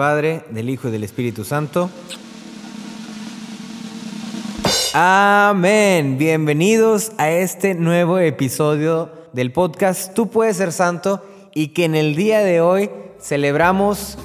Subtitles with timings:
[0.00, 1.90] Padre, del Hijo y del Espíritu Santo.
[4.94, 6.16] Amén.
[6.16, 11.22] Bienvenidos a este nuevo episodio del podcast Tú puedes ser santo
[11.52, 12.88] y que en el día de hoy
[13.20, 14.16] celebramos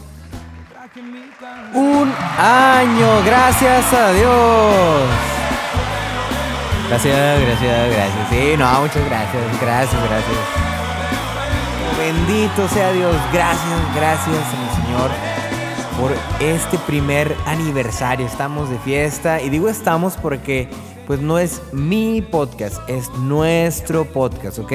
[1.74, 3.26] un año.
[3.26, 5.02] Gracias a Dios.
[6.88, 8.30] Gracias, gracias, gracias.
[8.30, 10.38] Sí, no, muchas gracias, gracias, gracias.
[11.98, 13.14] Bendito sea Dios.
[13.34, 14.38] Gracias, gracias,
[14.76, 15.12] Señor,
[16.00, 18.26] por este primer aniversario.
[18.26, 20.68] Estamos de fiesta y digo estamos porque
[21.08, 24.74] pues no es mi podcast, es nuestro podcast, ¿ok?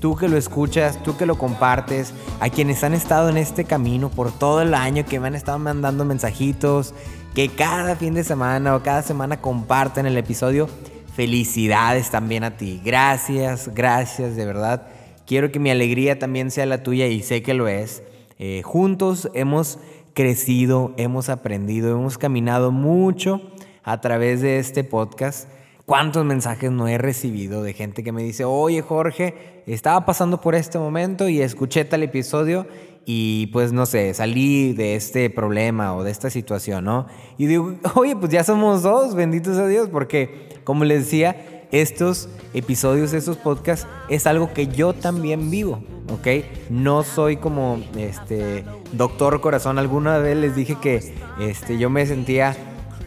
[0.00, 4.10] Tú que lo escuchas, tú que lo compartes, a quienes han estado en este camino
[4.10, 6.94] por todo el año, que me han estado mandando mensajitos,
[7.34, 10.68] que cada fin de semana o cada semana comparten el episodio.
[11.14, 12.80] Felicidades también a ti.
[12.84, 14.86] Gracias, gracias, de verdad.
[15.26, 18.02] Quiero que mi alegría también sea la tuya y sé que lo es.
[18.38, 19.78] Eh, juntos hemos
[20.20, 23.40] crecido, hemos aprendido, hemos caminado mucho
[23.82, 25.48] a través de este podcast.
[25.86, 30.54] ¿Cuántos mensajes no he recibido de gente que me dice, oye Jorge, estaba pasando por
[30.54, 32.66] este momento y escuché tal episodio
[33.06, 37.06] y pues no sé, salí de este problema o de esta situación, ¿no?
[37.38, 42.28] Y digo, oye, pues ya somos dos, benditos a Dios, porque como les decía, estos
[42.54, 46.44] episodios, estos podcasts, es algo que yo también vivo, ¿ok?
[46.68, 49.78] No soy como este doctor corazón.
[49.78, 52.56] Alguna vez les dije que este, yo me sentía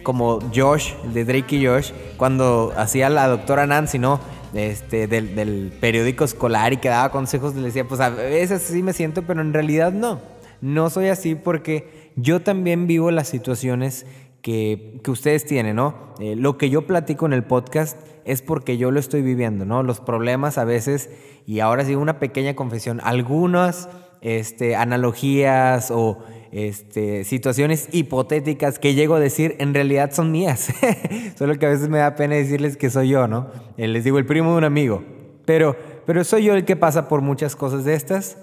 [0.04, 4.20] como Josh, de Drake y Josh, cuando hacía la doctora Nancy, ¿no?
[4.54, 8.94] Este, del, periódico escolar y que daba consejos, le decía, pues a veces sí me
[8.94, 10.22] siento, pero en realidad no.
[10.62, 14.06] No soy así porque yo también vivo las situaciones
[14.44, 16.14] que, ustedes tienen, ¿no?
[16.20, 19.82] Eh, lo que yo platico en el podcast es porque yo lo estoy viviendo, ¿no?
[19.82, 21.10] Los problemas a veces,
[21.48, 23.90] y ahora sí una pequeña confesión, algunas
[24.22, 26.20] este, analogías o
[26.52, 30.74] este, situaciones hipotéticas que llego a decir en realidad son mías.
[31.38, 33.48] Solo que a veces me da pena decirles que soy yo, ¿no?
[33.78, 35.04] Eh, les digo el primo de un amigo.
[35.46, 35.76] Pero,
[36.06, 38.38] pero soy yo el que pasa por muchas cosas de estas.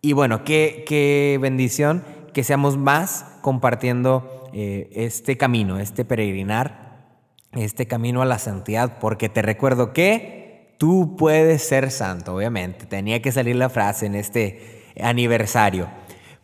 [0.00, 7.04] Y bueno, qué, qué bendición que seamos más compartiendo eh, este camino, este peregrinar,
[7.52, 12.86] este camino a la santidad, porque te recuerdo que tú puedes ser santo, obviamente.
[12.86, 15.88] Tenía que salir la frase en este aniversario.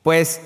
[0.03, 0.43] Pues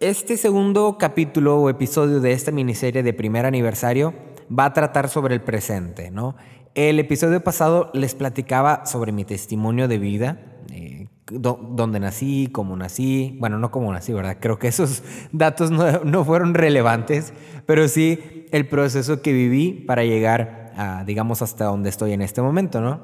[0.00, 4.14] este segundo capítulo o episodio de esta miniserie de primer aniversario
[4.50, 6.36] va a tratar sobre el presente, ¿no?
[6.74, 10.40] El episodio pasado les platicaba sobre mi testimonio de vida,
[10.72, 10.97] eh,
[11.30, 14.38] dónde nací, cómo nací, bueno, no cómo nací, ¿verdad?
[14.40, 15.02] Creo que esos
[15.32, 17.32] datos no, no, fueron relevantes,
[17.66, 22.40] pero sí el proceso que viví para llegar a, digamos, hasta donde estoy en este
[22.40, 23.00] momento, ¿no?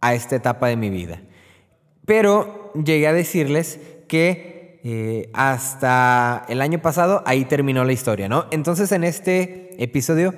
[0.00, 1.20] A esta etapa de mi vida.
[2.06, 8.46] Pero llegué a decirles que eh, hasta el año pasado, ahí terminó la historia, ¿no?
[8.50, 10.34] Entonces en este episodio,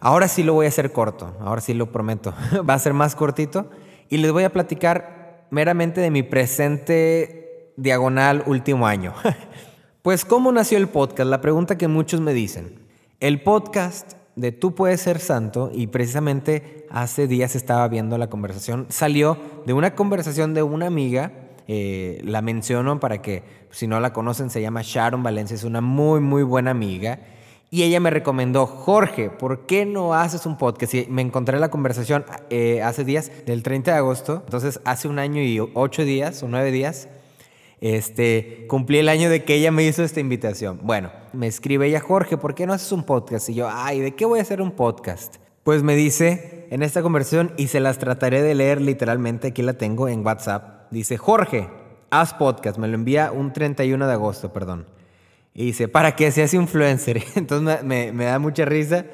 [0.00, 2.34] ahora sí lo voy a hacer corto, ahora sí lo prometo,
[2.68, 3.70] va a ser más cortito
[4.08, 9.14] y les voy a platicar meramente de mi presente diagonal último año.
[10.02, 11.28] pues, ¿cómo nació el podcast?
[11.28, 12.86] La pregunta que muchos me dicen.
[13.20, 18.86] El podcast de Tú puedes ser santo, y precisamente hace días estaba viendo la conversación,
[18.90, 21.32] salió de una conversación de una amiga
[21.68, 25.80] eh, la menciono para que, si no la conocen, se llama Sharon Valencia, es una
[25.80, 27.18] muy, muy buena amiga.
[27.70, 30.94] Y ella me recomendó, Jorge, ¿por qué no haces un podcast?
[30.94, 35.18] Y me encontré la conversación eh, hace días, del 30 de agosto, entonces hace un
[35.18, 37.08] año y ocho días o nueve días,
[37.80, 40.80] este, cumplí el año de que ella me hizo esta invitación.
[40.82, 43.48] Bueno, me escribe ella, Jorge, ¿por qué no haces un podcast?
[43.48, 45.36] Y yo, ay, ¿de qué voy a hacer un podcast?
[45.64, 49.74] Pues me dice en esta conversación, y se las trataré de leer literalmente, aquí la
[49.74, 51.68] tengo en WhatsApp, Dice, Jorge,
[52.10, 52.78] haz podcast.
[52.78, 54.86] Me lo envía un 31 de agosto, perdón.
[55.58, 57.24] Y dice, ¿para qué seas influencer?
[57.34, 59.06] Entonces me, da mucha risa.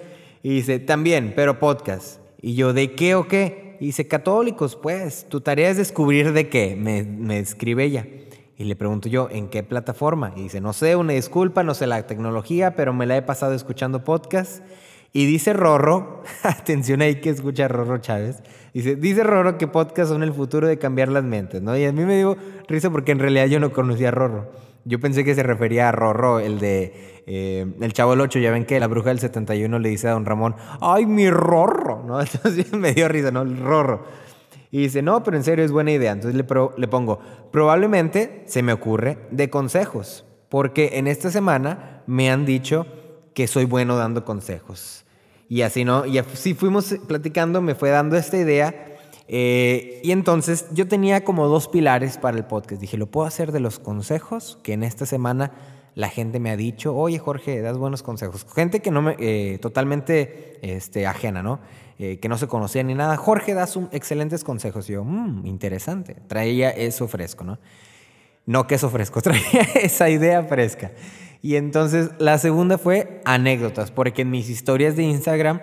[0.42, 2.18] Y dice, también, pero podcast.
[2.40, 3.76] Y yo, ¿de qué o qué?
[3.78, 6.74] Y dice, católicos, pues, tu tarea es descubrir de qué.
[6.74, 8.08] Me, me escribe ella.
[8.58, 10.32] Y le pregunto yo, ¿en qué plataforma?
[10.34, 13.54] Y dice, no sé, una disculpa, no sé la tecnología, pero me la he pasado
[13.54, 14.64] escuchando podcast.
[15.12, 18.42] Y dice Rorro, atención ahí que escucha Rorro Chávez,
[18.74, 21.76] dice, dice Rorro que podcast son el futuro de cambiar las mentes, ¿no?
[21.76, 22.36] Y a mí me dio
[22.66, 24.71] risa porque en realidad yo no conocía a Rorro.
[24.84, 28.38] Yo pensé que se refería a Rorro, el de eh, El Chavo del 8.
[28.38, 32.02] Ya ven que la bruja del 71 le dice a don Ramón, ¡ay, mi Rorro!
[32.04, 32.20] ¿No?
[32.20, 33.42] Entonces me dio risa, ¿no?
[33.42, 34.04] El Rorro.
[34.70, 36.12] Y dice, no, pero en serio es buena idea.
[36.12, 36.46] Entonces le,
[36.76, 37.20] le pongo,
[37.52, 42.86] probablemente se me ocurre de consejos, porque en esta semana me han dicho
[43.34, 45.04] que soy bueno dando consejos.
[45.48, 46.06] Y así, ¿no?
[46.06, 48.91] Y así fuimos platicando, me fue dando esta idea.
[49.34, 52.82] Eh, y entonces yo tenía como dos pilares para el podcast.
[52.82, 55.52] Dije, lo puedo hacer de los consejos, que en esta semana
[55.94, 58.44] la gente me ha dicho, oye Jorge, das buenos consejos.
[58.54, 61.60] Gente que no me, eh, totalmente este, ajena, ¿no?
[61.98, 63.16] Eh, que no se conocía ni nada.
[63.16, 64.90] Jorge, das excelentes consejos.
[64.90, 66.14] Y yo, mmm, interesante.
[66.26, 67.58] Traía eso fresco, ¿no?
[68.44, 70.92] No queso fresco, traía esa idea fresca.
[71.40, 75.62] Y entonces la segunda fue anécdotas, porque en mis historias de Instagram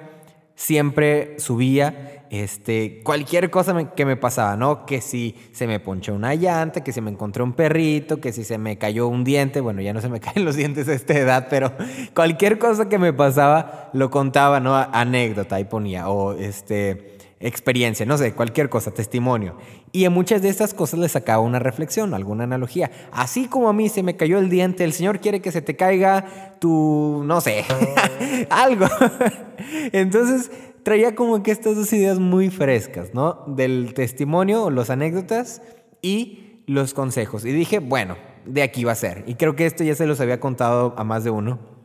[0.56, 4.86] siempre subía este, cualquier cosa que me pasaba, ¿no?
[4.86, 8.44] Que si se me ponchó una llanta, que si me encontré un perrito, que si
[8.44, 11.18] se me cayó un diente, bueno, ya no se me caen los dientes a esta
[11.18, 11.74] edad, pero
[12.14, 14.76] cualquier cosa que me pasaba lo contaba, ¿no?
[14.76, 19.58] Anécdota, ahí ponía, o este, experiencia, no sé, cualquier cosa, testimonio.
[19.92, 22.92] Y en muchas de estas cosas le sacaba una reflexión, alguna analogía.
[23.12, 25.75] Así como a mí se me cayó el diente, el Señor quiere que se te
[25.75, 27.66] caiga tu, no sé,
[28.50, 28.86] algo.
[29.92, 30.52] Entonces
[30.84, 33.44] traía como que estas dos ideas muy frescas, ¿no?
[33.48, 35.62] Del testimonio, los anécdotas
[36.02, 37.46] y los consejos.
[37.46, 39.24] Y dije, bueno, de aquí va a ser.
[39.28, 41.80] Y creo que esto ya se los había contado a más de uno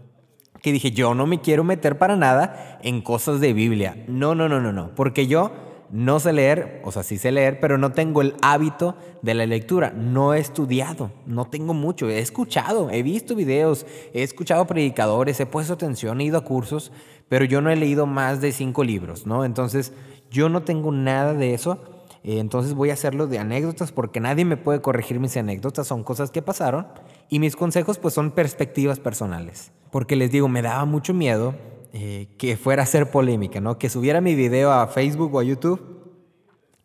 [0.65, 4.03] que dije, yo no me quiero meter para nada en cosas de Biblia.
[4.09, 4.95] No, no, no, no, no.
[4.95, 5.53] Porque yo
[5.91, 9.47] no sé leer, o sea, sí sé leer, pero no tengo el hábito de la
[9.47, 9.91] lectura.
[9.91, 12.09] No he estudiado, no tengo mucho.
[12.09, 16.93] He escuchado, he visto videos, he escuchado predicadores, he puesto atención, he ido a cursos,
[17.29, 19.45] pero yo no he leído más de cinco libros, ¿no?
[19.45, 19.93] Entonces,
[20.31, 21.79] yo no tengo nada de eso.
[22.25, 26.03] Eh, entonces voy a hacerlo de anécdotas porque nadie me puede corregir mis anécdotas, son
[26.03, 26.87] cosas que pasaron
[27.29, 29.73] y mis consejos pues son perspectivas personales.
[29.91, 31.55] Porque les digo, me daba mucho miedo
[31.97, 33.79] eh, que fuera a ser polémica, ¿no?
[33.79, 35.95] Que subiera mi video a Facebook o a YouTube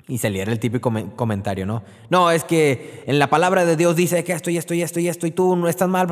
[0.08, 1.82] y saliera el típico comentario, ¿no?
[2.12, 5.00] No, es que en la palabra de Dios dice que esto y esto y esto
[5.00, 6.08] y esto y tú no estás mal,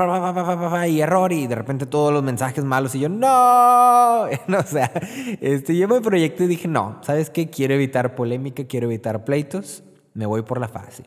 [0.89, 4.91] y error, y de repente todos los mensajes malos y yo, no, o sea,
[5.41, 7.51] este, yo me proyecté y dije, no, ¿sabes qué?
[7.51, 9.83] Quiero evitar polémica, quiero evitar pleitos,
[10.15, 11.05] me voy por la fácil,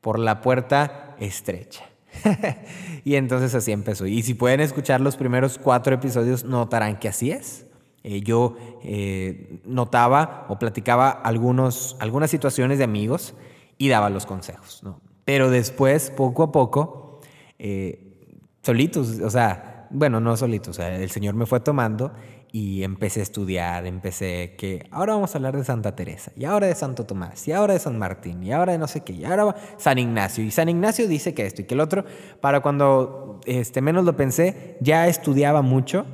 [0.00, 1.89] por la puerta estrecha.
[3.04, 4.06] y entonces así empezó.
[4.06, 7.66] Y si pueden escuchar los primeros cuatro episodios, notarán que así es.
[8.02, 13.34] Eh, yo eh, notaba o platicaba algunos, algunas situaciones de amigos
[13.76, 15.00] y daba los consejos, ¿no?
[15.24, 17.20] Pero después, poco a poco,
[17.58, 18.32] eh,
[18.62, 22.12] solitos, o sea, bueno, no solitos, o sea, el Señor me fue tomando
[22.52, 26.66] y empecé a estudiar, empecé que ahora vamos a hablar de Santa Teresa, y ahora
[26.66, 29.24] de Santo Tomás, y ahora de San Martín, y ahora de no sé qué, y
[29.24, 32.04] ahora San Ignacio, y San Ignacio dice que esto y que el otro,
[32.40, 36.06] para cuando este, menos lo pensé, ya estudiaba mucho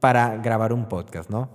[0.00, 1.50] para grabar un podcast, ¿no?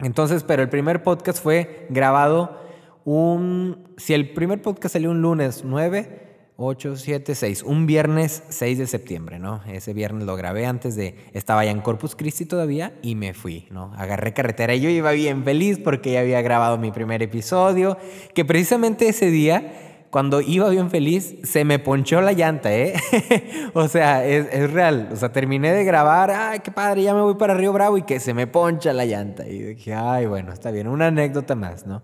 [0.00, 2.58] Entonces, pero el primer podcast fue grabado
[3.04, 3.90] un...
[3.98, 6.29] Si el primer podcast salió un lunes 9,
[6.62, 9.62] 8, 7, 6, un viernes 6 de septiembre, ¿no?
[9.66, 11.16] Ese viernes lo grabé antes de...
[11.32, 13.94] Estaba ya en Corpus Christi todavía y me fui, ¿no?
[13.96, 17.96] Agarré carretera y yo iba bien feliz porque ya había grabado mi primer episodio,
[18.34, 22.94] que precisamente ese día cuando iba bien feliz, se me ponchó la llanta, ¿eh?
[23.74, 25.08] o sea, es, real.
[25.12, 28.02] O sea, terminé de grabar, ay, qué padre, ya me voy para Río Bravo y
[28.02, 29.46] que se me poncha la llanta.
[29.46, 32.02] Y dije, ay, bueno, está bien, una anécdota más, ¿no?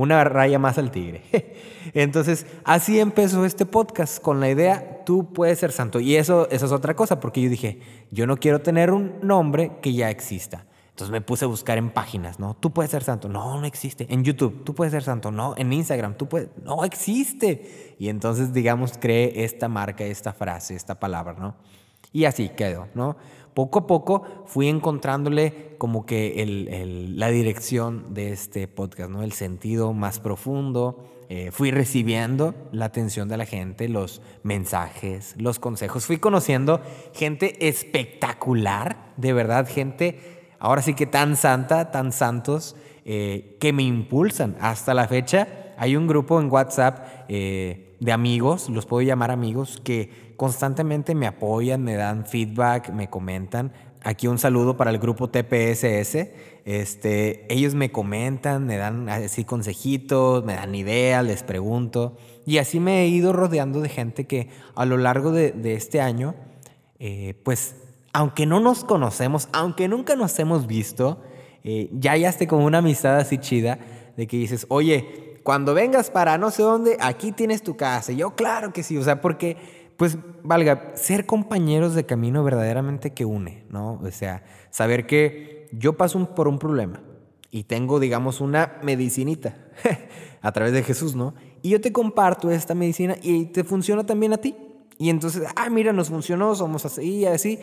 [0.00, 1.22] Una raya más al tigre.
[1.92, 6.00] Entonces, así empezó este podcast con la idea, tú puedes ser santo.
[6.00, 7.80] Y eso, eso es otra cosa, porque yo dije,
[8.10, 10.64] yo no quiero tener un nombre que ya exista.
[10.88, 12.56] Entonces me puse a buscar en páginas, ¿no?
[12.58, 13.28] Tú puedes ser santo.
[13.28, 14.06] No, no existe.
[14.08, 15.30] En YouTube, tú puedes ser santo.
[15.30, 16.48] No, en Instagram, tú puedes.
[16.64, 17.94] No existe.
[17.98, 21.56] Y entonces, digamos, creé esta marca, esta frase, esta palabra, ¿no?
[22.10, 23.18] Y así quedó, ¿no?
[23.54, 29.22] Poco a poco fui encontrándole como que el, la dirección de este podcast, ¿no?
[29.22, 31.04] El sentido más profundo.
[31.28, 36.04] Eh, fui recibiendo la atención de la gente, los mensajes, los consejos.
[36.04, 36.80] Fui conociendo
[37.14, 40.18] gente espectacular, de verdad, gente
[40.58, 44.56] ahora sí que tan santa, tan santos, eh, que me impulsan.
[44.60, 49.80] Hasta la fecha hay un grupo en WhatsApp eh, de amigos, los puedo llamar amigos,
[49.84, 53.72] que constantemente me apoyan, me dan feedback, me comentan.
[54.02, 56.30] Aquí un saludo para el grupo TPSS.
[56.64, 62.16] Este, ellos me comentan, me dan así consejitos, me dan ideas, les pregunto.
[62.46, 66.34] Y así me he ido rodeando de gente que a lo largo de, este año,
[66.98, 67.76] eh, pues
[68.14, 71.22] aunque no nos conocemos, aunque nunca nos hemos visto,
[71.62, 73.78] eh, ya hallaste como una amistad así chida
[74.16, 78.12] de que dices, oye, cuando vengas para no sé dónde, aquí tienes tu casa.
[78.12, 79.56] Y yo, claro que sí, o sea, porque,
[79.96, 84.00] pues, valga, ser compañeros de camino verdaderamente que une, ¿no?
[84.02, 87.00] O sea, saber que yo paso por un problema
[87.50, 89.56] y tengo, digamos, una medicinita
[90.42, 91.34] a través de Jesús, ¿no?
[91.62, 94.54] Y yo te comparto esta medicina y te funciona también a ti.
[94.98, 97.58] Y entonces, ah, mira, nos funcionó, somos así y así.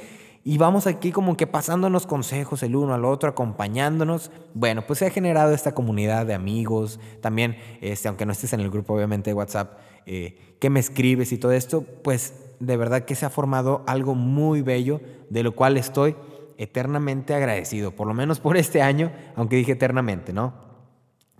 [0.50, 4.32] Y vamos aquí como que pasándonos consejos el uno al otro, acompañándonos.
[4.54, 7.02] Bueno, pues se ha generado esta comunidad de amigos.
[7.20, 11.34] También, este, aunque no estés en el grupo obviamente de WhatsApp, eh, que me escribes
[11.34, 15.54] y todo esto, pues de verdad que se ha formado algo muy bello, de lo
[15.54, 16.16] cual estoy
[16.58, 20.54] eternamente agradecido, por lo menos por este año, aunque dije eternamente, ¿no?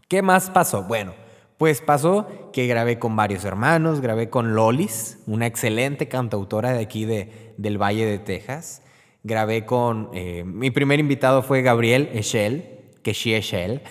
[0.10, 0.84] ¿Qué más pasó?
[0.84, 1.14] Bueno,
[1.58, 7.06] pues pasó que grabé con varios hermanos, grabé con Lolis, una excelente cantautora de aquí
[7.06, 8.82] de, del Valle de Texas.
[9.24, 13.82] Grabé con, eh, mi primer invitado fue Gabriel Echel, que sí Echel,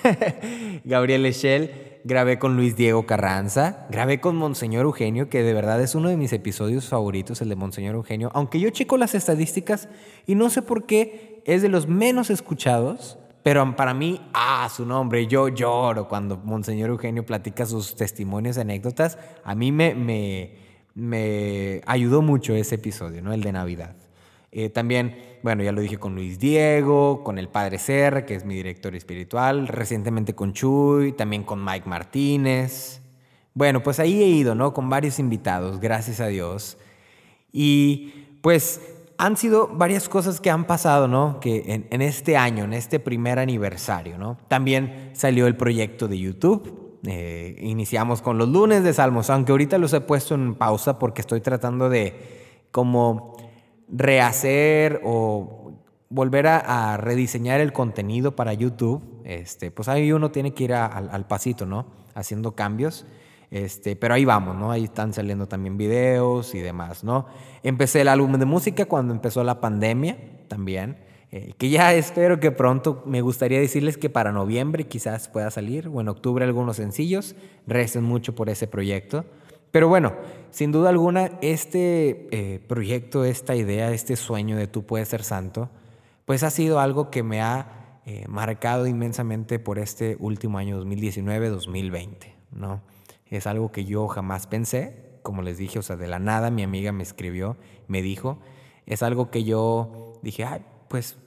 [0.85, 1.83] Gabriel Echel.
[2.05, 6.17] Grabé con Luis Diego Carranza, grabé con Monseñor Eugenio, que de verdad es uno de
[6.17, 9.89] mis episodios favoritos, el de Monseñor Eugenio, aunque yo checo las estadísticas
[10.25, 14.85] y no sé por qué es de los menos escuchados, pero para mí, ah, su
[14.85, 19.19] nombre, yo lloro cuando Monseñor Eugenio platica sus testimonios, anécdotas.
[19.45, 20.57] A mí me, me,
[20.95, 23.33] me ayudó mucho ese episodio, ¿no?
[23.33, 23.95] El de Navidad.
[24.59, 28.47] Eh, también, bueno, ya lo dije con Luis Diego, con el Padre Serra, que es
[28.47, 33.03] mi director espiritual, recientemente con Chuy, también con Mike Martínez.
[33.53, 34.73] Bueno, pues ahí he ido, ¿no?
[34.73, 36.79] Con varios invitados, gracias a Dios.
[37.53, 38.81] Y pues
[39.19, 41.39] han sido varias cosas que han pasado, ¿no?
[41.39, 44.39] Que en, este año, en este primer aniversario, ¿no?
[44.49, 46.99] También salió el proyecto de YouTube.
[47.07, 51.21] Eh, iniciamos con los lunes de Salmos, aunque ahorita los he puesto en pausa porque
[51.21, 53.36] estoy tratando de como
[53.89, 55.73] rehacer o
[56.09, 59.03] volver a, rediseñar el contenido para YouTube.
[59.25, 61.87] Este, pues ahí uno tiene que ir al pasito, ¿no?
[62.15, 63.07] Haciendo cambios.
[63.51, 64.71] Este, pero ahí vamos, ¿no?
[64.71, 67.27] Ahí están saliendo también videos y demás, ¿no?
[67.63, 70.99] Empecé el álbum de música cuando empezó la pandemia también,
[71.31, 75.89] eh, que ya espero que pronto, me gustaría decirles que para noviembre quizás pueda salir,
[75.89, 79.25] o en octubre algunos sencillos, recen mucho por ese proyecto.
[79.77, 80.15] Pero bueno,
[80.53, 85.69] sin duda alguna, este eh, proyecto, esta idea, este sueño de tú puedes ser santo,
[86.25, 92.09] pues ha sido algo que me ha eh, marcado inmensamente por este último año 2019-2020,
[92.53, 92.81] ¿no?
[93.27, 96.63] Es algo que yo jamás pensé, como les dije, o sea, de la nada mi
[96.63, 98.39] amiga me escribió, me dijo,
[98.87, 101.19] es algo que yo dije, ay, pues,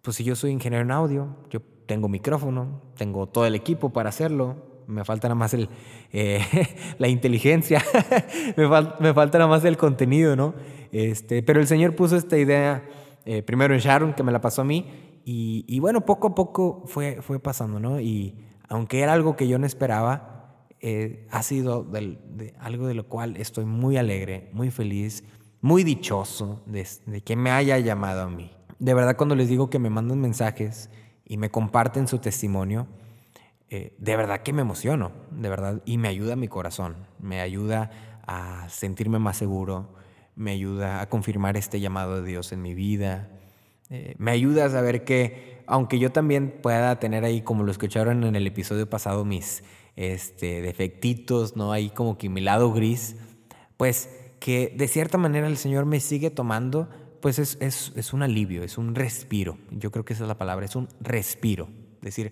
[0.00, 4.10] pues si yo soy ingeniero en audio, yo tengo micrófono, tengo todo el equipo para
[4.10, 5.68] hacerlo, me falta nada más el,
[6.12, 6.40] eh,
[6.98, 7.82] la inteligencia,
[8.56, 8.68] me,
[9.00, 10.54] me, falta nada más el contenido, ¿no?
[10.92, 12.84] Este, pero el Señor puso esta idea
[13.24, 14.86] eh, primero en Sharon, que me la pasó a mí,
[15.24, 18.00] y, y, bueno, poco a poco fue, fue pasando, ¿no?
[18.00, 18.36] Y
[18.68, 20.36] aunque era algo que yo no esperaba,
[20.80, 25.24] eh, ha sido de algo de lo cual estoy muy alegre, muy feliz,
[25.60, 26.86] muy dichoso de,
[27.22, 28.52] que me haya llamado a mí.
[28.78, 30.90] De verdad cuando les digo que me mandan mensajes
[31.24, 32.86] y me comparten su testimonio,
[33.68, 37.90] eh, de verdad que me emociono, de verdad, y me ayuda mi corazón, me ayuda
[38.26, 39.94] a sentirme más seguro,
[40.36, 43.28] me ayuda a confirmar este llamado de Dios en mi vida,
[43.90, 48.24] eh, me ayuda a saber que, aunque yo también pueda tener ahí, como lo escucharon
[48.24, 49.64] en el episodio pasado, mis
[49.96, 51.72] este, defectitos, ¿no?
[51.72, 53.16] Ahí como que mi lado gris,
[53.76, 56.88] pues que de cierta manera el Señor me sigue tomando,
[57.20, 59.58] pues es, es, es un alivio, es un respiro.
[59.70, 61.68] Yo creo que esa es la palabra, es un respiro.
[62.02, 62.30] Decir,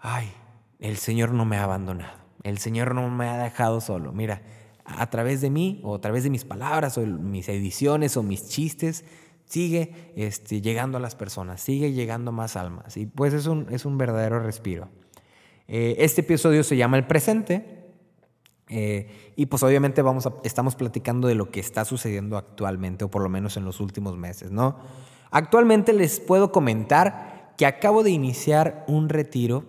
[0.00, 0.32] ay,
[0.78, 4.12] el Señor no me ha abandonado, el Señor no me ha dejado solo.
[4.12, 4.42] Mira,
[4.84, 8.48] a través de mí, o a través de mis palabras, o mis ediciones, o mis
[8.48, 9.04] chistes,
[9.46, 12.96] sigue este, llegando a las personas, sigue llegando más almas.
[12.96, 14.88] Y pues es un, es un verdadero respiro.
[15.68, 17.76] Eh, este episodio se llama El Presente
[18.68, 23.22] eh, y pues obviamente vamos estamos platicando de lo que está sucediendo actualmente o por
[23.22, 24.76] lo menos en los últimos meses, ¿no?
[25.30, 29.64] Actualmente les puedo comentar que acabo de iniciar un retiro,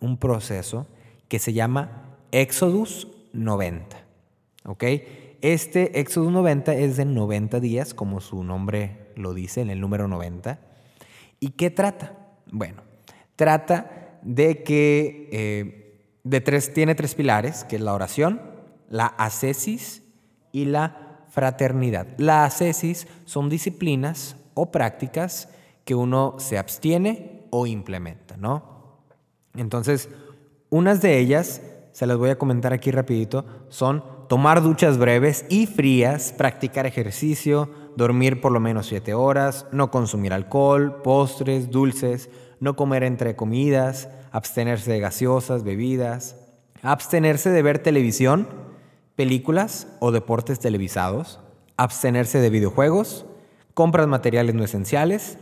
[0.00, 0.86] un proceso
[1.28, 3.96] que se llama Exodus 90,
[4.64, 4.84] ¿ok?
[5.42, 10.08] Este Exodus 90 es de 90 días, como su nombre lo dice, en el número
[10.08, 10.58] 90.
[11.40, 12.14] ¿Y qué trata?
[12.50, 12.82] Bueno,
[13.36, 18.40] trata de que eh, de tres, tiene tres pilares, que es la oración,
[18.88, 20.02] la ascesis
[20.52, 22.08] y la fraternidad.
[22.18, 25.48] La ascesis son disciplinas o prácticas
[25.84, 28.75] que uno se abstiene o implementa, ¿no?
[29.56, 30.08] Entonces,
[30.70, 35.66] unas de ellas, se las voy a comentar aquí rapidito, son tomar duchas breves y
[35.66, 42.28] frías, practicar ejercicio, dormir por lo menos siete horas, no consumir alcohol, postres, dulces,
[42.60, 46.36] no comer entre comidas, abstenerse de gaseosas, bebidas,
[46.82, 48.48] abstenerse de ver televisión,
[49.14, 51.40] películas o deportes televisados,
[51.76, 53.26] abstenerse de videojuegos,
[53.74, 55.38] compras materiales no esenciales,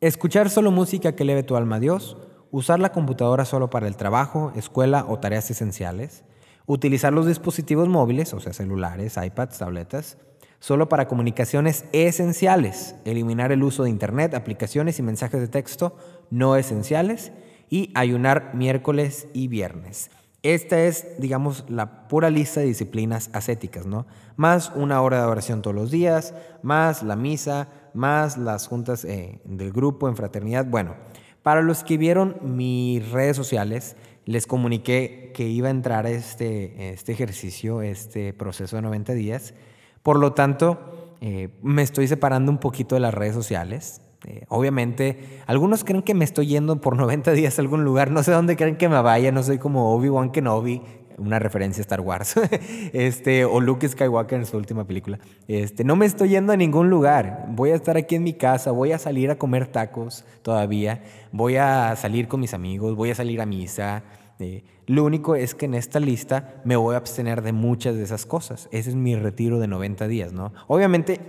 [0.00, 2.16] escuchar solo música que eleve tu alma a Dios,
[2.52, 6.22] usar la computadora solo para el trabajo, escuela o tareas esenciales,
[6.66, 10.18] utilizar los dispositivos móviles, o sea, celulares, iPads, tabletas,
[10.60, 15.96] solo para comunicaciones esenciales, eliminar el uso de Internet, aplicaciones y mensajes de texto
[16.30, 17.32] no esenciales
[17.68, 20.10] y ayunar miércoles y viernes.
[20.42, 24.06] Esta es, digamos, la pura lista de disciplinas ascéticas, ¿no?
[24.36, 29.40] Más una hora de oración todos los días, más la misa, más las juntas eh,
[29.44, 30.66] del grupo en fraternidad.
[30.66, 30.96] Bueno,
[31.42, 37.12] para los que vieron mis redes sociales, les comuniqué que iba a entrar este, este
[37.12, 39.54] ejercicio, este proceso de 90 días.
[40.02, 44.00] Por lo tanto, eh, me estoy separando un poquito de las redes sociales.
[44.24, 48.10] Eh, obviamente, algunos creen que me estoy yendo por 90 días a algún lugar.
[48.10, 49.32] No sé dónde creen que me vaya.
[49.32, 50.82] No soy como Obi-Wan Kenobi,
[51.22, 52.34] una referencia a Star Wars,
[52.92, 55.18] este, o Luke Skywalker en su última película.
[55.48, 57.46] Este, no me estoy yendo a ningún lugar.
[57.50, 61.56] Voy a estar aquí en mi casa, voy a salir a comer tacos todavía, voy
[61.56, 64.02] a salir con mis amigos, voy a salir a misa.
[64.38, 68.02] Eh, lo único es que en esta lista me voy a abstener de muchas de
[68.02, 68.68] esas cosas.
[68.72, 70.52] Ese es mi retiro de 90 días, ¿no?
[70.66, 71.20] Obviamente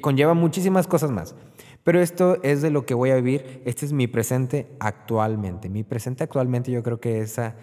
[0.00, 1.34] conlleva muchísimas cosas más.
[1.84, 3.62] Pero esto es de lo que voy a vivir.
[3.64, 5.70] Este es mi presente actualmente.
[5.70, 7.56] Mi presente actualmente yo creo que esa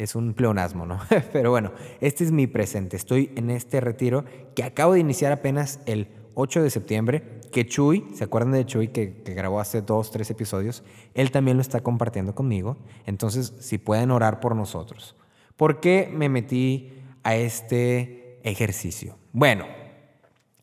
[0.00, 0.98] es un pleonasmo, ¿no?
[1.32, 2.96] Pero bueno, este es mi presente.
[2.96, 8.06] Estoy en este retiro que acabo de iniciar apenas el 8 de septiembre, que Chuy,
[8.14, 10.82] ¿se acuerdan de Chuy que, grabó hace dos, tres episodios?
[11.14, 12.78] Él también lo está compartiendo conmigo.
[13.04, 15.16] Entonces, si pueden orar por nosotros.
[15.56, 16.92] ¿Por qué me metí
[17.22, 19.18] a este ejercicio?
[19.32, 19.66] Bueno,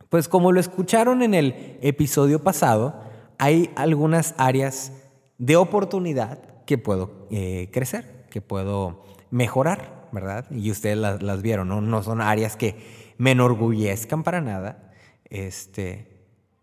[0.10, 3.04] pues como lo escucharon en el episodio pasado,
[3.38, 4.94] hay algunas áreas
[5.38, 10.46] de oportunidad que puedo eh, crecer, que puedo mejorar, ¿verdad?
[10.52, 11.82] Y ustedes las, vieron, ¿no?
[11.82, 12.76] No son áreas que
[13.18, 14.92] me enorgullezcan para nada,
[15.30, 16.08] este,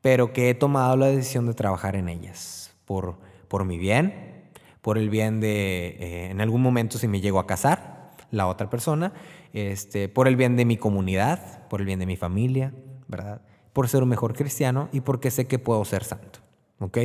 [0.00, 3.18] pero que he tomado la decisión de trabajar en ellas por,
[3.48, 7.46] por mi bien, por el bien de, eh, en algún momento si me llego a
[7.46, 7.94] casar,
[8.30, 9.12] la otra persona,
[9.52, 12.74] este, por el bien de mi comunidad, por el bien de mi familia,
[13.08, 13.40] ¿verdad?
[13.72, 16.40] Por ser un mejor cristiano y porque sé que puedo ser santo,
[16.80, 16.98] ¿ok?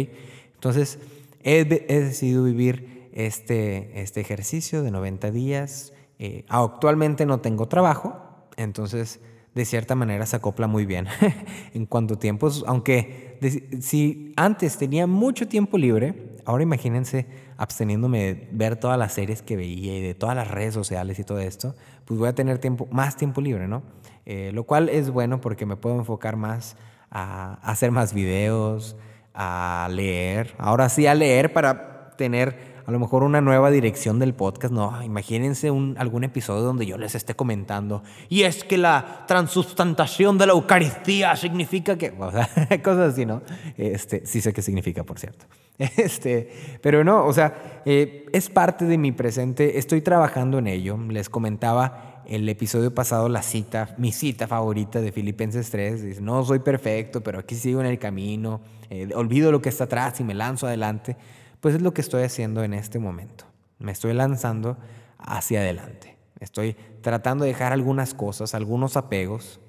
[0.56, 1.00] Entonces,
[1.44, 5.94] he, he decidido vivir este, este ejercicio de 90 días.
[6.20, 8.16] Eh, actualmente no tengo trabajo,
[8.58, 9.22] entonces
[9.56, 11.08] de cierta manera se acopla muy bien
[11.74, 13.40] en cuanto a tiempos, aunque
[13.82, 17.26] si antes tenía mucho tiempo libre, ahora imagínense
[17.58, 21.24] absteniéndome de ver todas las series que veía y de todas las redes sociales y
[21.24, 23.84] todo esto, pues voy a tener tiempo, más tiempo libre, ¿no?
[24.26, 26.78] Eh, lo cual es bueno porque me puedo enfocar más
[27.10, 28.96] a hacer más videos,
[29.34, 34.34] a leer, ahora sí a leer para tener a lo mejor una nueva dirección del
[34.34, 34.74] podcast.
[34.74, 38.02] No, imagínense algún episodio donde yo les esté comentando.
[38.30, 42.10] Y es que la transustantación de la Eucaristía significa que.
[42.20, 42.50] O sea,
[42.82, 43.44] cosas así, ¿no?
[43.78, 45.46] Este, sí sé qué significa, por cierto.
[45.78, 46.50] Este,
[46.82, 49.78] pero no, o sea, eh, es parte de mi presente.
[49.78, 50.98] Estoy trabajando en ello.
[51.10, 56.04] Les comentaba el episodio pasado la cita, mi cita favorita de Filipenses 3.
[56.04, 58.62] Dice, no soy perfecto, pero aquí sigo en el camino.
[58.90, 61.16] Eh, olvido lo que está atrás y me lanzo adelante.
[61.60, 63.46] Pues es lo que estoy haciendo en este momento.
[63.80, 64.78] Me estoy lanzando
[65.18, 66.18] hacia adelante.
[66.40, 69.60] Estoy tratando de dejar algunas cosas, algunos apegos,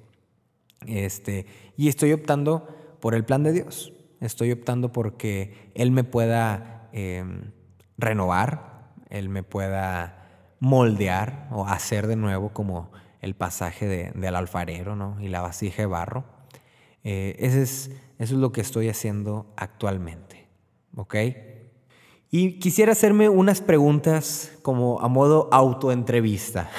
[0.87, 1.45] este,
[1.77, 2.67] y estoy optando
[2.99, 3.93] por el plan de Dios.
[4.19, 7.51] Estoy optando porque Él me pueda em,
[7.97, 10.27] renovar, Él me pueda
[10.59, 15.19] moldear o hacer de nuevo como el pasaje de, del alfarero ¿no?
[15.19, 16.23] y la vasija de barro.
[17.03, 20.47] Eh, ese es, eso es lo que estoy haciendo actualmente.
[20.95, 21.15] ¿Ok?
[22.33, 26.69] Y quisiera hacerme unas preguntas como a modo autoentrevista.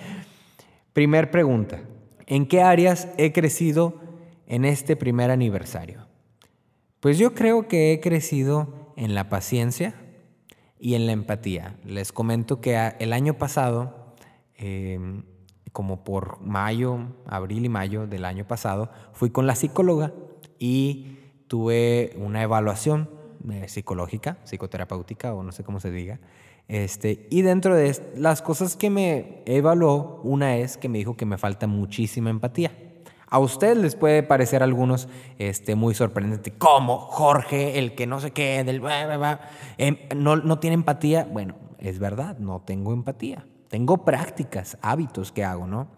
[0.92, 1.80] Primer pregunta.
[2.26, 3.94] ¿En qué áreas he crecido
[4.46, 6.06] en este primer aniversario?
[7.00, 9.94] Pues yo creo que he crecido en la paciencia
[10.78, 11.76] y en la empatía.
[11.86, 14.14] Les comento que el año pasado,
[14.56, 15.22] em,
[15.72, 20.12] como por mayo, abril y mayo del año pasado, fui con la psicóloga
[20.58, 21.16] y
[21.48, 23.15] tuve una evaluación
[23.50, 26.18] eh, psicológica, psicoterapéutica o no sé cómo se diga.
[26.68, 31.26] Este, y dentro de las cosas que me evaluó, una es que me dijo que
[31.26, 32.72] me falta muchísima empatía.
[33.28, 36.52] A ustedes les puede parecer algunos este, muy sorprendente.
[36.52, 36.98] ¿Cómo?
[36.98, 38.82] Jorge, el que no sé qué, del...
[39.78, 41.28] Em, no, no tiene empatía.
[41.30, 43.44] Bueno, es verdad, no tengo empatía.
[43.68, 45.88] Tengo prácticas, hábitos que hago, ¿no?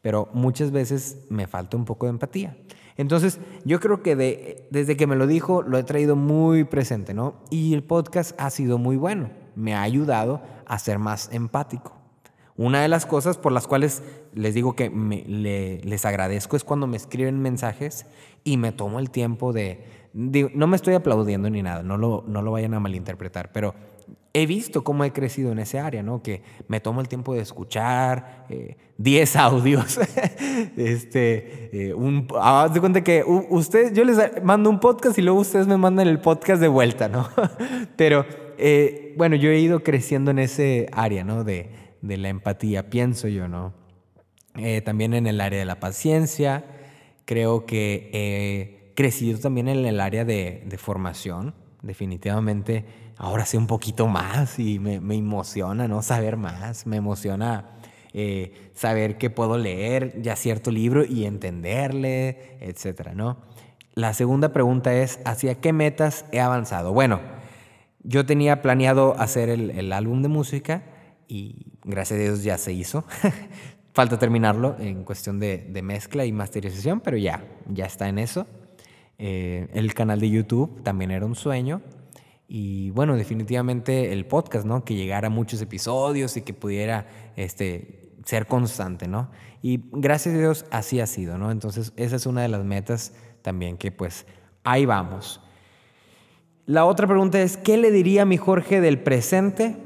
[0.00, 2.56] Pero muchas veces me falta un poco de empatía.
[3.00, 7.14] Entonces, yo creo que de, desde que me lo dijo, lo he traído muy presente,
[7.14, 7.34] ¿no?
[7.48, 9.30] Y el podcast ha sido muy bueno.
[9.56, 11.96] Me ha ayudado a ser más empático.
[12.58, 14.02] Una de las cosas por las cuales
[14.34, 18.04] les digo que les agradezco es cuando me escriben mensajes
[18.44, 19.82] y me tomo el tiempo de,
[20.12, 23.74] no me estoy aplaudiendo ni nada, no lo, no lo vayan a malinterpretar, pero
[24.32, 26.22] he visto cómo he crecido en ese área, ¿no?
[26.22, 28.46] Que me tomo el tiempo de escuchar
[28.98, 29.98] 10 eh, audios.
[30.76, 35.40] este, eh, un, ah, de cuenta que ustedes, yo les mando un podcast y luego
[35.40, 37.28] ustedes me mandan el podcast de vuelta, ¿no?
[37.96, 38.24] Pero
[38.58, 41.44] eh, bueno, yo he ido creciendo en ese área, ¿no?
[41.44, 41.70] De,
[42.02, 43.74] de la empatía, pienso yo, ¿no?
[44.56, 46.64] Eh, también en el área de la paciencia,
[47.24, 52.84] creo que he crecido también en el área de, de formación, definitivamente
[53.20, 56.00] ahora sé un poquito más y me, me emociona, ¿no?
[56.02, 57.76] Saber más, me emociona
[58.14, 63.36] eh, saber que puedo leer ya cierto libro y entenderle, etcétera, ¿no?
[63.94, 66.92] La segunda pregunta es, ¿hacia qué metas he avanzado?
[66.92, 67.20] Bueno,
[68.02, 70.82] yo tenía planeado hacer el, álbum de música
[71.28, 73.04] y gracias a Dios ya se hizo.
[73.92, 78.46] Falta terminarlo en cuestión de, mezcla y masterización, pero ya, ya está en eso.
[79.18, 81.82] Eh, el canal de YouTube también era un sueño.
[82.52, 84.84] Y bueno, definitivamente el podcast, ¿no?
[84.84, 89.30] Que llegara a muchos episodios y que pudiera este, ser constante, ¿no?
[89.62, 91.52] Y gracias a Dios así ha sido, ¿no?
[91.52, 94.26] Entonces esa es una de las metas también que pues
[94.64, 95.40] ahí vamos.
[96.66, 99.76] La otra pregunta es, ¿qué le diría mi Jorge del presente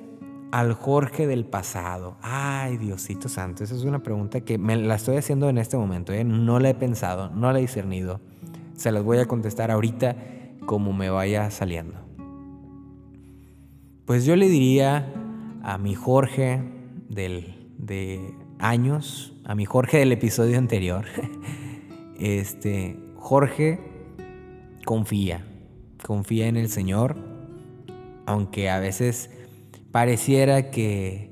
[0.50, 2.16] al Jorge del pasado?
[2.22, 6.14] Ay, Diosito Santo, esa es una pregunta que me la estoy haciendo en este momento,
[6.14, 6.24] ¿eh?
[6.24, 8.22] no la he pensado, no la he discernido.
[8.74, 10.16] Se las voy a contestar ahorita
[10.64, 12.13] como me vaya saliendo.
[14.06, 15.10] Pues yo le diría
[15.62, 16.62] a mi Jorge
[17.08, 21.06] del de años, a mi Jorge del episodio anterior.
[22.16, 23.80] Este, Jorge
[24.84, 25.44] confía,
[26.06, 27.16] confía en el Señor,
[28.24, 29.30] aunque a veces
[29.90, 31.28] pareciera que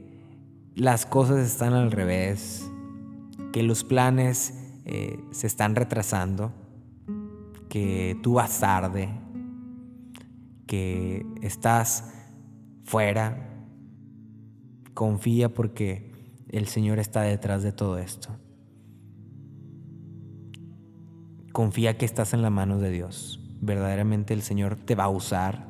[0.74, 2.68] las cosas están al revés,
[3.52, 6.52] que los planes eh, se están retrasando,
[7.68, 9.08] que tú vas tarde,
[10.66, 12.21] que estás
[12.84, 13.48] fuera.
[14.94, 16.12] Confía porque
[16.48, 18.28] el Señor está detrás de todo esto.
[21.52, 23.40] Confía que estás en la mano de Dios.
[23.60, 25.66] Verdaderamente el Señor te va a usar,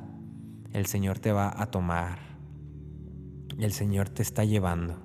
[0.73, 2.19] el Señor te va a tomar,
[3.59, 4.97] el Señor te está llevando.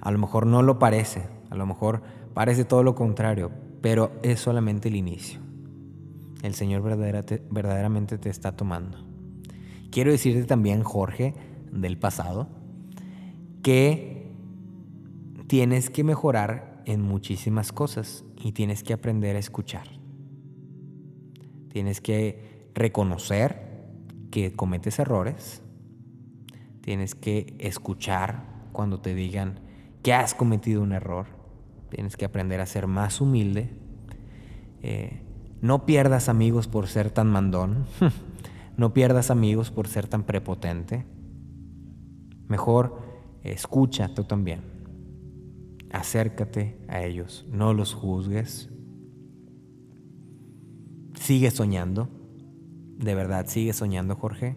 [0.00, 2.02] A lo mejor no lo parece, a lo mejor
[2.34, 5.40] parece todo lo contrario, pero es solamente el inicio.
[6.42, 9.05] El Señor verdaderamente te está tomando.
[9.96, 11.32] Quiero decirte también, Jorge,
[11.72, 12.50] del pasado,
[13.62, 14.30] que
[15.46, 19.88] tienes que mejorar en muchísimas cosas y tienes que aprender a escuchar.
[21.70, 23.86] Tienes que reconocer
[24.30, 25.62] que cometes errores.
[26.82, 29.60] Tienes que escuchar cuando te digan
[30.02, 31.24] que has cometido un error.
[31.88, 33.70] Tienes que aprender a ser más humilde.
[34.82, 35.22] Eh,
[35.62, 37.86] no pierdas amigos por ser tan mandón.
[38.76, 41.04] no pierdas amigos por ser tan prepotente.
[42.48, 43.00] Mejor
[43.42, 44.76] escucha tú también
[45.96, 48.68] acércate a ellos, no los juzgues.
[51.14, 52.08] Sigue soñando,
[52.98, 54.56] de verdad, sigue soñando, Jorge.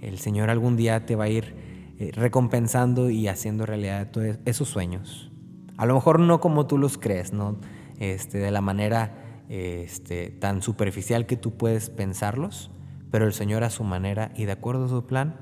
[0.00, 1.54] El Señor algún día te va a ir
[1.98, 5.30] eh, recompensando y haciendo realidad todos esos sueños.
[5.76, 7.58] A lo mejor no como tú los crees, ¿no?
[7.98, 12.70] Este, de la manera este, tan superficial que tú puedes pensarlos,
[13.12, 15.36] pero el Señor a su manera y de acuerdo a su plan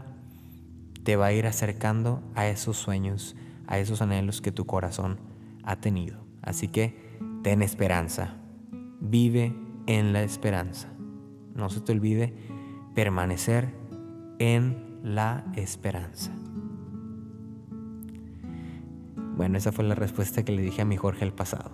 [1.03, 3.35] te va a ir acercando a esos sueños
[3.71, 5.19] a esos anhelos que tu corazón
[5.63, 6.19] ha tenido.
[6.43, 8.35] Así que ten esperanza,
[9.01, 9.55] vive
[9.87, 10.89] en la esperanza.
[11.55, 12.35] No se te olvide
[12.95, 13.73] permanecer
[14.41, 16.33] en la esperanza.
[19.37, 21.71] Bueno, esa fue la respuesta que le dije a mi Jorge el pasado.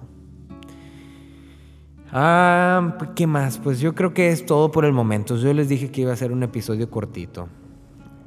[2.12, 3.58] Ah, ¿qué más?
[3.58, 5.36] Pues yo creo que es todo por el momento.
[5.36, 7.48] Yo les dije que iba a ser un episodio cortito.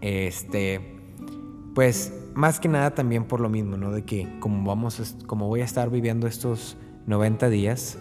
[0.02, 1.00] Este,
[1.74, 3.92] pues más que nada también por lo mismo, ¿no?
[3.92, 7.98] De que como vamos, como voy a estar viviendo estos 90 días,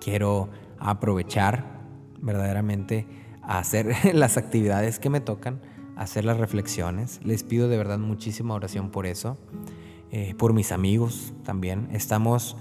[0.00, 1.64] quiero aprovechar
[2.20, 3.06] verdaderamente
[3.42, 5.60] a hacer las actividades que me tocan,
[5.96, 7.20] hacer las reflexiones.
[7.24, 9.38] Les pido de verdad muchísima oración por eso,
[10.10, 11.88] eh, por mis amigos también.
[11.90, 12.56] Estamos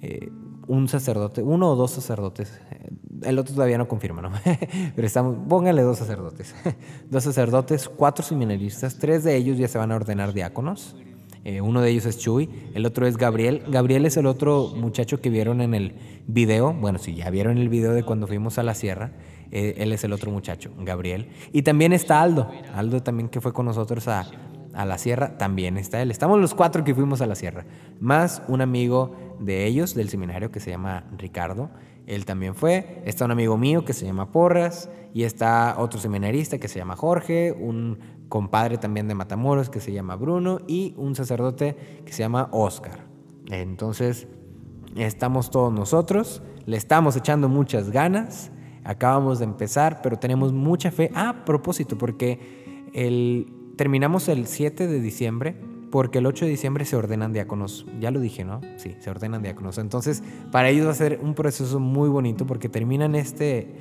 [0.00, 0.30] eh,
[0.66, 2.90] un sacerdote, uno o dos sacerdotes, eh,
[3.22, 4.30] el otro todavía no confirma, ¿no?
[4.94, 6.54] Pero estamos, póngale dos sacerdotes,
[7.10, 10.96] dos sacerdotes, cuatro seminaristas, tres de ellos ya se van a ordenar diáconos.
[11.44, 13.64] Eh, uno de ellos es Chuy, el otro es Gabriel.
[13.68, 15.94] Gabriel es el otro muchacho que vieron en el
[16.28, 16.72] video.
[16.72, 19.10] Bueno, si ya vieron el video de cuando fuimos a la sierra,
[19.50, 21.28] eh, él es el otro muchacho, Gabriel.
[21.52, 24.24] Y también está Aldo, Aldo también que fue con nosotros a,
[24.72, 26.10] a la sierra, también está él.
[26.10, 27.64] Estamos los cuatro que fuimos a la sierra,
[28.00, 31.70] más un amigo de ellos del seminario que se llama Ricardo.
[32.06, 33.02] Él también fue.
[33.04, 36.96] Está un amigo mío que se llama Porras y está otro seminarista que se llama
[36.96, 42.22] Jorge, un compadre también de Matamoros que se llama Bruno y un sacerdote que se
[42.22, 43.06] llama Oscar.
[43.50, 44.26] Entonces,
[44.96, 48.50] estamos todos nosotros, le estamos echando muchas ganas.
[48.84, 51.10] Acabamos de empezar, pero tenemos mucha fe.
[51.14, 55.56] Ah, a propósito, porque el terminamos el 7 de diciembre
[55.92, 57.84] porque el 8 de diciembre se ordenan diáconos.
[58.00, 58.62] Ya lo dije, ¿no?
[58.76, 59.76] Sí, se ordenan diáconos.
[59.76, 63.76] Entonces, para ellos va a ser un proceso muy bonito porque terminan este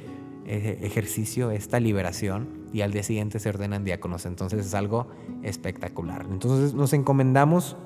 [0.45, 4.25] eh, ejercicio, esta liberación, y al día siguiente se ordenan diáconos.
[4.25, 5.07] Entonces es algo
[5.41, 6.27] espectacular.
[6.29, 7.77] Entonces nos encomendamos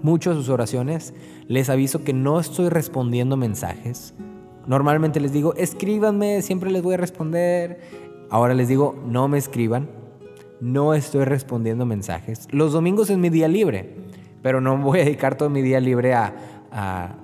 [0.00, 1.12] mucho a sus oraciones.
[1.48, 4.14] Les aviso que no estoy respondiendo mensajes.
[4.68, 7.80] Normalmente les digo, escríbanme, siempre les voy a responder.
[8.30, 9.88] Ahora les digo, no me escriban
[10.60, 12.48] no estoy respondiendo mensajes.
[12.50, 13.94] Los domingos es mi día libre,
[14.42, 16.46] pero no voy a dedicar todo mi día libre a,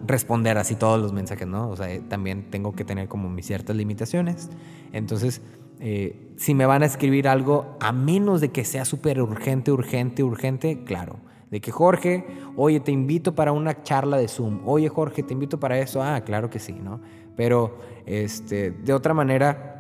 [0.05, 1.70] responder así todos los mensajes, ¿no?
[1.70, 4.51] O sea, también tengo que tener como mis ciertas limitaciones.
[4.92, 5.40] Entonces,
[5.79, 10.25] eh, si me van a escribir algo, a menos de que sea súper urgente, urgente,
[10.25, 11.18] urgente, claro.
[11.51, 14.62] De que Jorge, oye, te invito para una charla de Zoom.
[14.66, 16.03] Oye, Jorge, te invito para eso.
[16.03, 17.01] Ah, claro que sí, ¿no?
[17.37, 19.75] Pero este, de otra manera,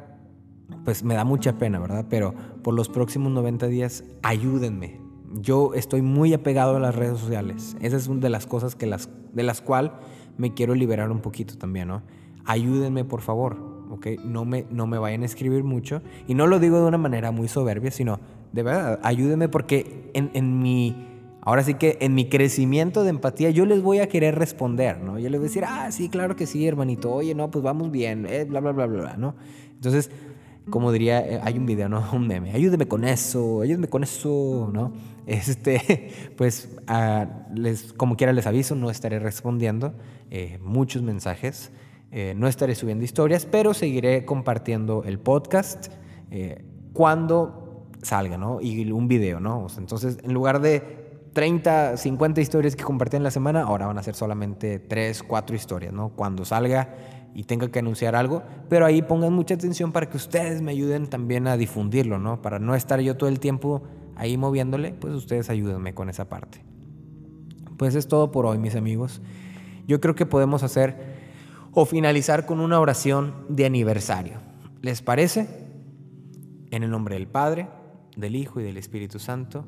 [0.84, 2.06] pues me da mucha pena, ¿verdad?
[2.08, 5.00] Pero por los próximos 90 días, ayúdenme.
[5.34, 7.76] Yo estoy muy apegado a las redes sociales.
[7.80, 9.92] Esa es una de las cosas que las, de las cuales
[10.38, 12.02] me quiero liberar un poquito también, ¿no?
[12.44, 13.56] Ayúdenme, por favor,
[13.90, 14.06] ¿ok?
[14.24, 16.02] No me, no me vayan a escribir mucho.
[16.26, 18.20] Y no lo digo de una manera muy soberbia, sino
[18.52, 21.12] de verdad, ayúdenme porque en, en mi...
[21.42, 25.16] Ahora sí que en mi crecimiento de empatía yo les voy a querer responder, ¿no?
[25.20, 27.92] Yo les voy a decir, ah, sí, claro que sí, hermanito, oye, no, pues vamos
[27.92, 29.36] bien, eh, bla, bla, bla, bla, ¿no?
[29.74, 30.10] Entonces,
[30.70, 32.04] como diría, eh, hay un video, ¿no?
[32.12, 34.92] Un meme, ayúdeme con eso, ayúdeme con eso, ¿no?
[35.26, 36.76] Este, pues,
[37.54, 39.94] les, como quiera les aviso, no estaré respondiendo
[40.30, 41.70] eh, muchos mensajes,
[42.10, 45.88] eh, no estaré subiendo historias, pero seguiré compartiendo el podcast
[46.92, 48.60] cuando salga, ¿no?
[48.60, 49.68] Y un video, ¿no?
[49.78, 54.02] entonces, en lugar de 30, 50 historias que compartí en la semana, ahora van a
[54.02, 56.08] ser solamente 3, 4 historias, ¿no?
[56.08, 56.94] Cuando salga
[57.36, 61.06] y tenga que anunciar algo, pero ahí pongan mucha atención para que ustedes me ayuden
[61.06, 62.40] también a difundirlo, ¿no?
[62.40, 63.82] Para no estar yo todo el tiempo
[64.16, 66.64] ahí moviéndole, pues ustedes ayúdenme con esa parte.
[67.76, 69.20] Pues es todo por hoy, mis amigos.
[69.86, 70.96] Yo creo que podemos hacer
[71.72, 74.38] o finalizar con una oración de aniversario.
[74.80, 75.46] ¿Les parece?
[76.70, 77.68] En el nombre del Padre,
[78.16, 79.66] del Hijo y del Espíritu Santo.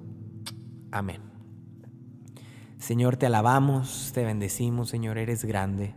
[0.91, 1.21] Amén.
[2.79, 5.93] Señor, te alabamos, te bendecimos, Señor, eres grande.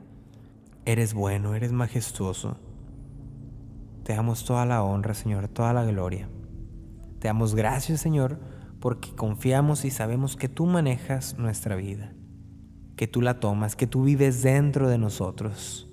[0.84, 2.58] Eres bueno, eres majestuoso.
[4.04, 6.28] Te damos toda la honra, Señor, toda la gloria.
[7.20, 8.40] Te damos gracias, Señor,
[8.80, 12.14] porque confiamos y sabemos que tú manejas nuestra vida,
[12.96, 15.88] que tú la tomas, que tú vives dentro de nosotros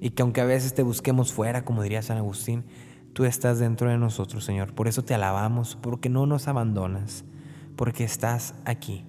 [0.00, 2.64] y que aunque a veces te busquemos fuera, como diría San Agustín,
[3.12, 4.74] tú estás dentro de nosotros, Señor.
[4.74, 7.26] Por eso te alabamos, porque no nos abandonas,
[7.76, 9.04] porque estás aquí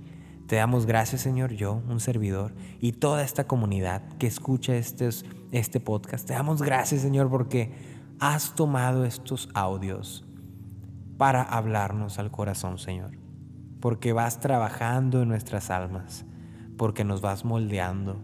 [0.48, 5.80] te damos gracias, Señor, yo, un servidor, y toda esta comunidad que escucha estos, este
[5.80, 6.28] podcast.
[6.28, 7.72] Te damos gracias, Señor, porque
[8.20, 10.24] has tomado estos audios
[11.18, 13.18] para hablarnos al corazón, Señor.
[13.80, 16.26] Porque vas trabajando en nuestras almas,
[16.78, 18.22] porque nos vas moldeando,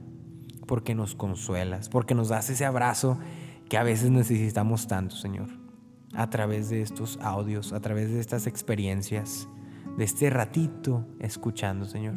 [0.67, 3.17] porque nos consuelas, porque nos das ese abrazo
[3.67, 5.47] que a veces necesitamos tanto, Señor.
[6.13, 9.47] A través de estos audios, a través de estas experiencias
[9.97, 12.15] de este ratito escuchando, Señor.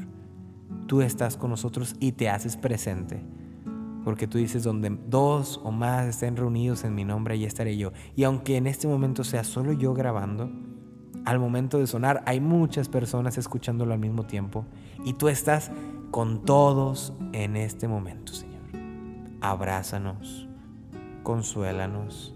[0.87, 3.23] Tú estás con nosotros y te haces presente.
[4.05, 7.93] Porque tú dices, donde dos o más estén reunidos en mi nombre, ahí estaré yo.
[8.15, 10.51] Y aunque en este momento sea solo yo grabando,
[11.25, 14.67] al momento de sonar hay muchas personas escuchándolo al mismo tiempo.
[15.05, 15.71] Y tú estás
[16.11, 18.63] con todos en este momento, Señor.
[19.41, 20.49] Abrázanos,
[21.23, 22.35] consuélanos.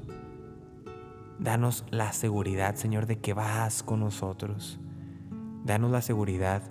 [1.38, 4.81] Danos la seguridad, Señor, de que vas con nosotros
[5.68, 6.62] Danos la seguridad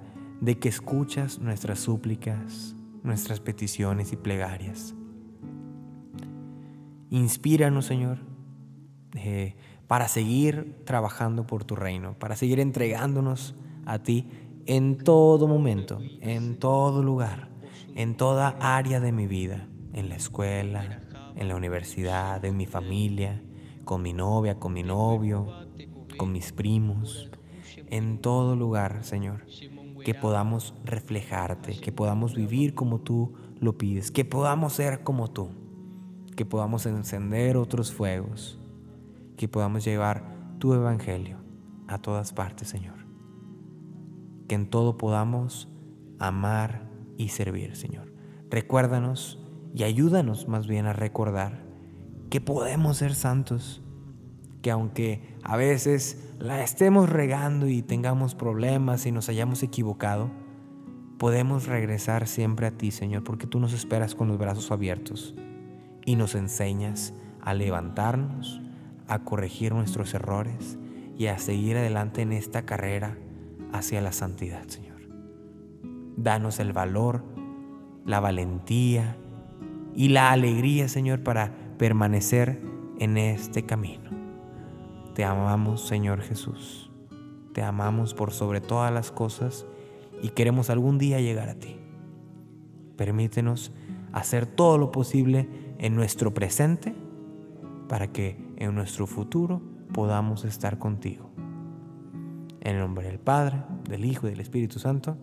[0.42, 4.96] de que escuchas nuestras súplicas, nuestras peticiones y plegarias.
[7.12, 8.18] Inspíranos, Señor,
[9.14, 9.56] eh,
[9.86, 13.54] para seguir trabajando por tu reino, para seguir entregándonos
[13.86, 14.30] a ti
[14.66, 17.50] en todo momento, en todo lugar,
[17.94, 21.04] en toda área de mi vida, en la escuela,
[21.36, 23.44] en la universidad, en mi familia,
[23.86, 25.46] con mi novia, con mi novio,
[26.18, 27.27] con mis primos,
[27.90, 29.46] en todo lugar, Señor,
[30.04, 35.50] que podamos reflejarte, que podamos vivir como tú lo pides, que podamos ser como tú,
[36.36, 38.60] que podamos encender otros fuegos,
[39.36, 41.38] que podamos llevar tu evangelio
[41.88, 43.06] a todas partes, Señor.
[44.48, 45.68] Que en todo podamos
[46.20, 48.14] amar y servir, Señor.
[48.50, 49.40] Recuérdanos
[49.76, 51.66] y ayúdanos más bien a recordar
[52.30, 53.82] que podemos ser santos
[54.62, 60.30] que aunque a veces la estemos regando y tengamos problemas y nos hayamos equivocado,
[61.18, 65.36] podemos regresar siempre a ti, Señor, porque tú nos esperas con los brazos abiertos
[66.06, 68.62] y nos enseñas a levantarnos,
[69.08, 70.78] a corregir nuestros errores
[71.18, 73.18] y a seguir adelante en esta carrera
[73.74, 74.88] hacia la santidad, Señor.
[76.16, 77.24] danos el valor,
[78.06, 79.18] la valentía
[79.96, 82.62] y la alegría, Señor, para permanecer
[83.00, 84.17] en este camino.
[85.18, 86.92] Te amamos, Señor Jesús.
[87.52, 89.66] Te amamos por sobre todas las cosas
[90.22, 91.76] y queremos algún día llegar a ti.
[92.98, 93.72] Permítenos
[94.14, 95.50] hacer todo lo posible
[95.80, 96.94] en nuestro presente
[97.90, 99.60] para que en nuestro futuro
[99.92, 101.32] podamos estar contigo.
[102.62, 105.18] En el nombre del Padre, del Hijo y del Espíritu Santo.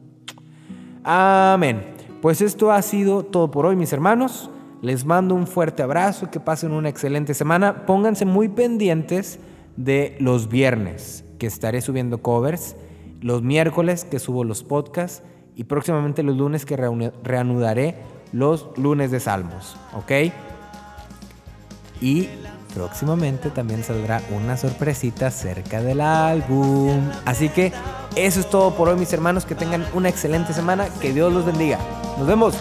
[1.04, 1.94] Amén.
[2.20, 4.50] Pues esto ha sido todo por hoy, mis hermanos.
[4.82, 7.86] Les mando un fuerte abrazo, que pasen una excelente semana.
[7.86, 9.38] Pónganse muy pendientes
[9.76, 12.76] de los viernes, que estaré subiendo covers,
[13.20, 15.22] los miércoles que subo los podcasts
[15.56, 17.96] y próximamente los lunes que reanudaré
[18.32, 20.32] los lunes de salmos, ¿ok?
[22.00, 22.28] Y
[22.74, 27.00] próximamente también saldrá una sorpresita cerca del álbum.
[27.24, 27.72] Así que
[28.16, 29.46] eso es todo por hoy, mis hermanos.
[29.46, 30.88] Que tengan una excelente semana.
[31.00, 31.78] Que Dios los bendiga.
[32.18, 32.58] Nos vemos.